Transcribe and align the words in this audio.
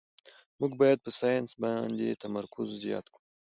موږ 0.59 0.71
باید 0.81 0.99
په 1.05 1.11
ساینس 1.19 1.49
باندې 1.61 2.19
تمرکز 2.23 2.67
زیات 2.83 3.05
کړو 3.13 3.21